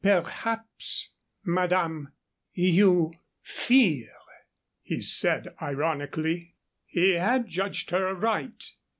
[0.03, 1.11] "Perhaps,
[1.43, 2.11] madame,
[2.53, 3.13] you
[3.43, 4.13] fear!"
[4.81, 6.55] he said, ironically.
[6.87, 8.73] He had judged her aright.